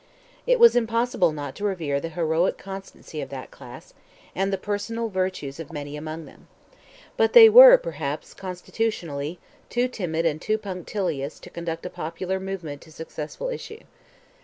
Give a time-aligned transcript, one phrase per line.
[0.47, 3.93] It was impossible not to revere the heroic constancy of that class,
[4.33, 6.47] and the personal virtues of many among them.
[7.17, 9.37] But they were, perhaps, constitutionally,
[9.69, 13.81] too timid and too punctilious to conduct a popular movement to a successful issue.